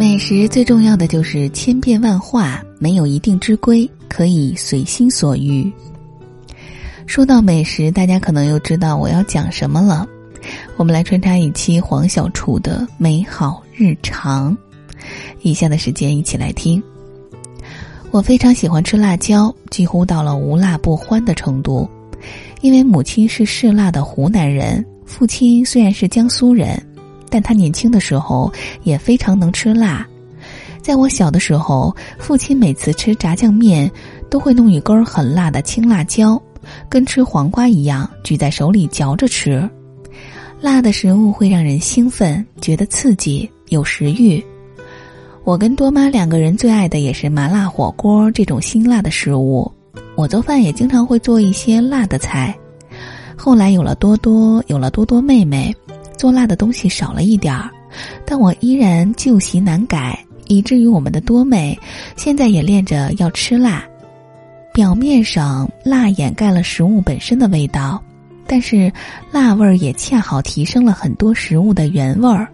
[0.00, 5.70] 美食最重要的就是千变万化，没有一定之规，可以随心所欲。
[7.04, 10.08] 说到美食，大家可能又知道我要讲什么了。
[10.78, 14.56] 我们来穿插一期黄小厨的美好日常。
[15.42, 16.82] 以下的时间一起来听。
[18.10, 21.86] 我非常喜欢吃辣椒，几乎到了无辣不欢的程度。
[22.62, 26.82] 因为母亲是嗜辣的湖南人，父亲虽然是江苏人。
[27.30, 28.52] 但他年轻的时候
[28.82, 30.06] 也非常能吃辣，
[30.82, 33.90] 在我小的时候，父亲每次吃炸酱面
[34.28, 36.40] 都会弄一根很辣的青辣椒，
[36.88, 39.68] 跟吃黄瓜一样举在手里嚼着吃。
[40.60, 44.44] 辣的食物会让人兴奋，觉得刺激，有食欲。
[45.42, 49.70] 我跟多妈两个人最爱的也是麻辣火锅这种辛辣的食物，
[50.16, 52.54] 我做饭也经常会做一些辣的菜。
[53.36, 55.74] 后来有了多多，有了多多妹妹。
[56.20, 57.70] 做辣的东西少了一点儿，
[58.26, 61.78] 但我依然旧习难改，以至于我们的多妹
[62.14, 63.82] 现在也练着要吃辣。
[64.74, 68.02] 表面上辣掩盖了食物本身的味道，
[68.46, 68.92] 但是
[69.32, 72.46] 辣味儿也恰好提升了很多食物的原味儿。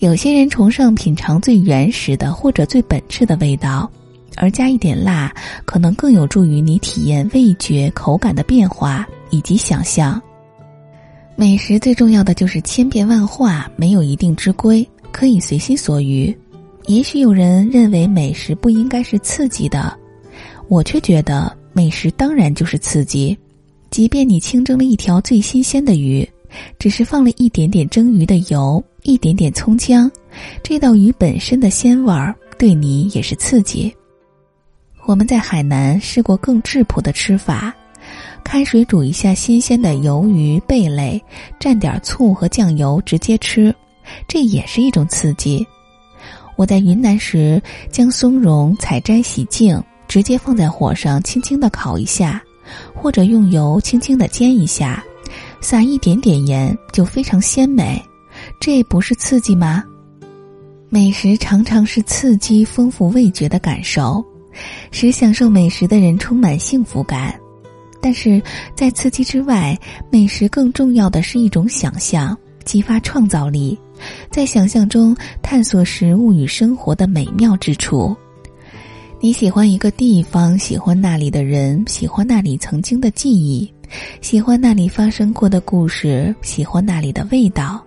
[0.00, 3.88] 有些人崇尚品尝最原始的或者最本质的味道，
[4.34, 5.32] 而加一点辣
[5.64, 10.20] 可能更有助于你体验味觉口感的变化以及想象。
[11.36, 16.34] 美食最重要的就是千变万化，没有一定之规，可以随心所欲。
[16.86, 19.98] 也许有人认为美食不应该是刺激的，
[20.68, 23.36] 我却觉得美食当然就是刺激。
[23.90, 26.28] 即便你清蒸了一条最新鲜的鱼，
[26.78, 30.10] 只是放了一点点蒸鱼的油，一点点葱姜，
[30.62, 33.92] 这道鱼本身的鲜味儿对你也是刺激。
[35.06, 37.74] 我们在海南试过更质朴的吃法。
[38.44, 41.20] 开水煮一下新鲜的鱿鱼、贝类，
[41.58, 43.74] 蘸点醋和酱油直接吃，
[44.28, 45.66] 这也是一种刺激。
[46.56, 52.40] 我在云南时，将松茸采摘洗净，直接放在火上轻轻的烤一下，
[52.94, 55.02] 或者用油轻轻的煎一下，
[55.60, 58.00] 撒一点点盐，就非常鲜美。
[58.60, 59.82] 这不是刺激吗？
[60.90, 64.24] 美食常常是刺激、丰富味觉的感受，
[64.92, 67.34] 使享受美食的人充满幸福感。
[68.04, 68.42] 但是
[68.76, 69.74] 在刺激之外，
[70.10, 73.78] 美食更重要的是一种想象，激发创造力，
[74.30, 78.14] 在想象中探索食物与生活的美妙之处。
[79.20, 83.72] 你喜欢一个地方，喜欢那里的人，喜欢那里曾经的记忆，
[84.20, 87.82] 喜欢那里发生过的故事，喜欢那里的味道。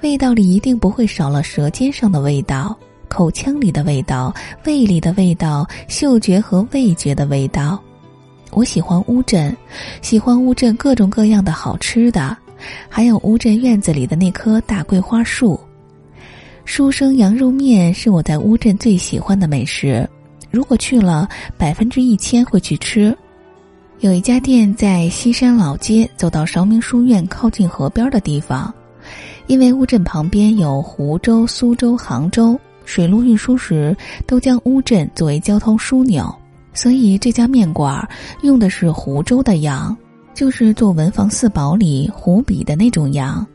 [0.00, 2.74] 味道里一定不会少了舌尖上的味道、
[3.06, 4.34] 口腔里的味道、
[4.64, 7.78] 胃里的味道、嗅觉和味觉的味道。
[8.52, 9.56] 我喜欢乌镇，
[10.02, 12.36] 喜欢乌镇各种各样的好吃的，
[12.86, 15.58] 还有乌镇院子里的那棵大桂花树。
[16.66, 20.06] 书生羊肉面是我在乌镇最喜欢的美食，
[20.50, 21.26] 如果去了，
[21.56, 23.16] 百分之一千会去吃。
[24.00, 28.72] 有一家店在西山老街，走到韶明书院靠近河边的地方，
[29.46, 33.96] 因为乌镇旁边有湖州、苏州、杭州，水路运输时
[34.26, 36.32] 都将乌镇作为交通枢纽。
[36.74, 38.08] 所以这家面馆
[38.42, 39.96] 用的是湖州的羊，
[40.34, 43.46] 就是做文房四宝里湖比的那种羊，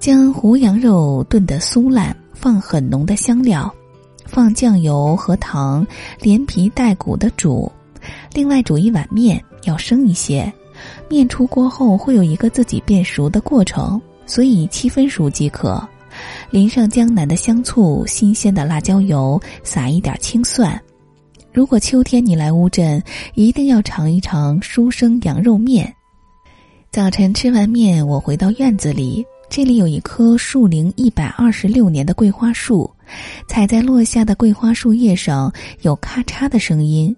[0.00, 3.72] 将湖羊肉炖得酥烂，放很浓的香料，
[4.24, 5.86] 放酱油和糖，
[6.20, 7.70] 连皮带骨的煮。
[8.32, 10.52] 另外煮一碗面，要生一些。
[11.08, 15.82] 面出锅后会有一个自己变熟的过程，所以七分熟即可。
[16.50, 20.80] 淋上江南的香醋，新鲜的辣椒油，撒一点青蒜。
[21.56, 23.02] 如果秋天你来乌镇，
[23.32, 25.90] 一定要尝一尝书生羊肉面。
[26.90, 32.90] 早晨吃完面，我回到院子里，这里有一棵树龄一百二十六年的桂花树，
[33.48, 35.50] 踩在落下的桂花树叶上
[35.80, 37.16] 有咔嚓的声音，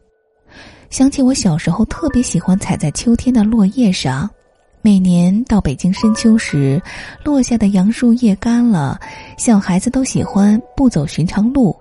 [0.88, 4.30] 想起我小时候特别喜欢踩在秋天的落叶上。
[4.82, 6.80] 每年到北京深秋时，
[7.24, 9.00] 落下的杨树叶干了，
[9.36, 11.76] 小孩子都喜欢不走寻常路。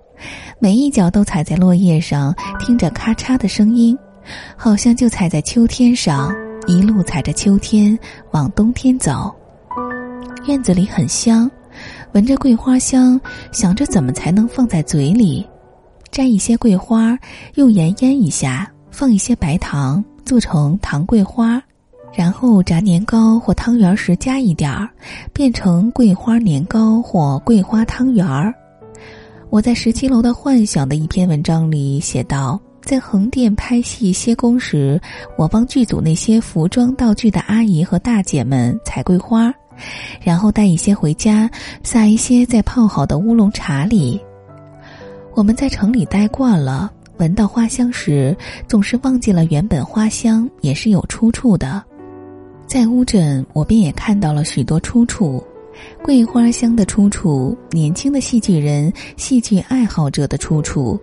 [0.59, 3.95] 每一脚都踩在落叶上，听着咔嚓的声音，
[4.56, 6.33] 好像就踩在秋天上，
[6.65, 7.98] 一路踩着秋天
[8.31, 9.31] 往冬天走。
[10.48, 11.50] 院子里很香，
[12.13, 13.21] 闻着桂花香，
[13.51, 15.48] 想着怎么才能放在嘴里。
[16.09, 17.15] 摘一些桂花，
[17.53, 21.62] 用盐腌一下，放一些白糖，做成糖桂花，
[22.15, 24.89] 然后炸年糕或汤圆时加一点儿，
[25.33, 28.51] 变成桂花年糕或桂花汤圆儿。
[29.50, 35.00] 我在十七楼的幻想的一篇文章里写道，在横店拍戏歇工时，
[35.38, 39.52] 我帮剧组那些服装道具的阿姨和大姐们采桂花，
[40.22, 41.50] 然后带一些回家，
[41.82, 44.22] 撒一些在泡好的乌龙茶里，
[45.34, 48.36] 我们在城里待惯了，闻到花香时，
[48.68, 51.82] 总是忘记了原本花香也是有出处的。
[52.68, 55.42] 在乌镇，我便也看到了许多出处。
[56.03, 61.00] 桂花香的出处，年轻的戏剧人、戏剧爱好者的出处，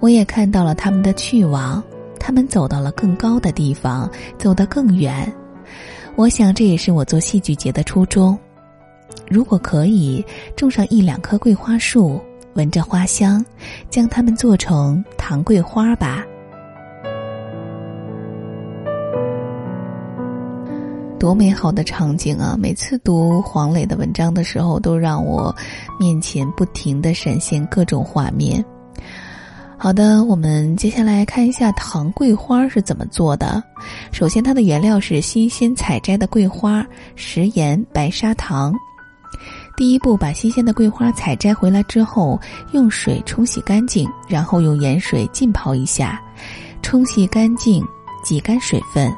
[0.00, 1.82] 我也看到了他们的去往。
[2.20, 5.32] 他们走到了更高的地方，走得更远。
[6.14, 8.38] 我想，这也是我做戏剧节的初衷。
[9.28, 10.24] 如果可以，
[10.56, 12.20] 种上一两棵桂花树，
[12.54, 13.44] 闻着花香，
[13.88, 16.26] 将它们做成糖桂花吧。
[21.18, 22.56] 多美好的场景啊！
[22.58, 25.54] 每次读黄磊的文章的时候，都让我
[25.98, 28.64] 面前不停的闪现各种画面。
[29.76, 33.62] 好的，我们接下来看一下糖桂花是怎么做的。
[34.12, 36.86] 首先，它的原料是新鲜采摘的桂花、
[37.16, 38.72] 食盐、白砂糖。
[39.76, 42.40] 第一步，把新鲜的桂花采摘回来之后，
[42.72, 46.20] 用水冲洗干净，然后用盐水浸泡一下，
[46.80, 47.84] 冲洗干净，
[48.24, 49.12] 挤干水分。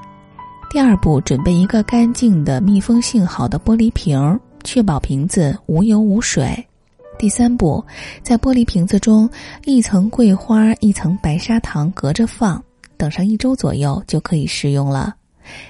[0.70, 6.64] 第二步，准备一个干净的、密封性好的玻璃瓶，确保瓶子无油无水。
[7.18, 7.84] 第三步，
[8.22, 9.28] 在玻璃瓶子中，
[9.64, 12.62] 一层桂花，一层白砂糖隔着放，
[12.96, 15.12] 等上一周左右就可以食用了。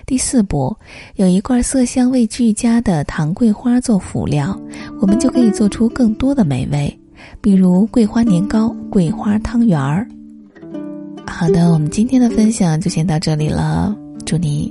[0.04, 0.76] 第四步，
[1.14, 4.54] 有一罐色香味俱佳的糖桂花做辅料，
[5.00, 7.00] 我们就可以做出更多的美味，
[7.40, 10.06] 比如桂花年糕、桂花汤圆儿。
[11.26, 13.96] 好的，我们今天的分享就先到这里了。
[14.26, 14.70] 祝你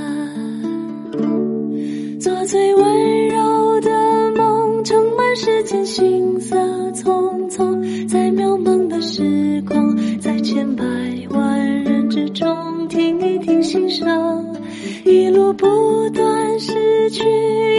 [2.51, 3.89] 最温柔的
[4.35, 6.57] 梦，盛满世间行色
[6.91, 10.83] 匆匆，在渺茫的时光，在千百
[11.29, 14.53] 万人之中，听一听心声，
[15.05, 15.65] 一路不
[16.09, 17.23] 断失去，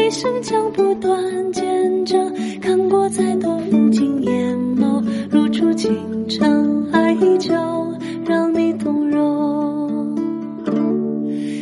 [0.06, 7.52] 一生将不断见证，看过再多风景，眼眸如初清晨，爱依旧
[8.24, 10.16] 让你动容，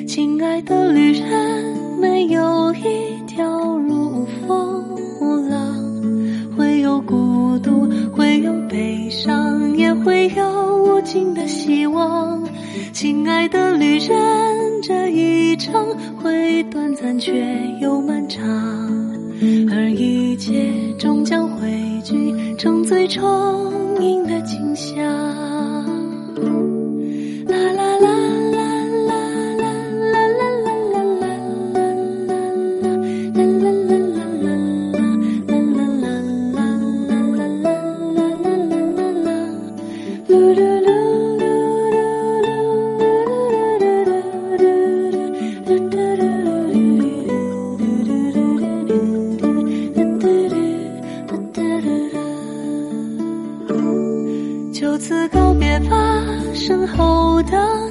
[0.06, 1.79] 亲爱的旅人。
[2.00, 3.44] 没有一条
[3.76, 4.84] 路无风
[5.20, 7.86] 无浪，会有孤独，
[8.16, 12.42] 会有悲伤，也会有无尽的希望。
[12.92, 14.16] 亲爱的旅人，
[14.82, 15.74] 这一程
[16.16, 17.32] 会短暂，却
[17.82, 18.40] 又漫长，
[19.70, 21.70] 而一切终将汇
[22.02, 23.69] 聚成最充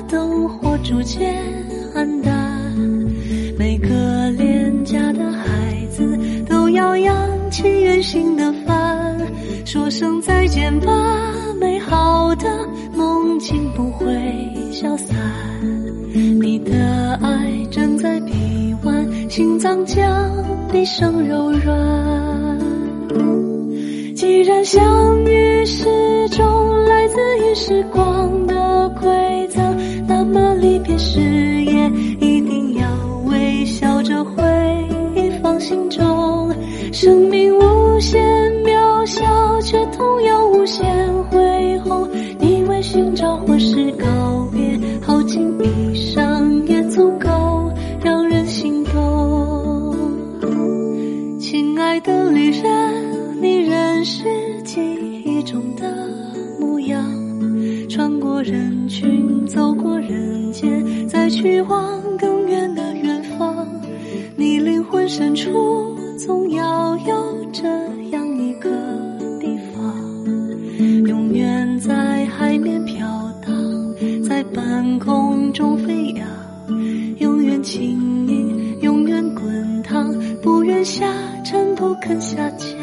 [0.09, 1.35] 灯火逐渐
[1.93, 2.33] 暗淡
[3.57, 6.17] 每个恋家的孩子
[6.47, 9.17] 都要扬起远行的帆
[9.65, 10.91] 说声再见吧
[11.59, 14.07] 美好的梦境不会
[14.71, 15.15] 消散。
[16.41, 20.01] 你的爱枕在臂弯心脏将
[20.71, 22.59] 毕生柔软
[24.15, 28.55] 既然相遇是种来自于时光的
[28.99, 29.68] 馈赠
[30.29, 32.87] 么离别时也一定要
[33.25, 34.43] 微笑着回
[35.15, 36.53] 忆放心中。
[36.91, 37.68] 生命无
[61.41, 63.65] 去往更远的远方。
[64.35, 67.65] 你灵魂深处，总要有这
[68.09, 68.69] 样一个
[69.39, 69.95] 地方，
[71.07, 73.07] 永远在海面飘
[73.41, 73.55] 荡，
[74.21, 76.27] 在半空中飞扬，
[77.19, 81.07] 永远轻盈，永远滚烫，不愿下
[81.45, 81.73] 沉。
[81.79, 82.78] 不肯下降。